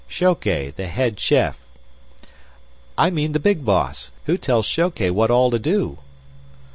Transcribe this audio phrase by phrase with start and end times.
[0.07, 1.59] "Shoke, the head chef."
[2.97, 4.09] "I mean the big boss.
[4.25, 5.99] Who tells Shoke what all to do?"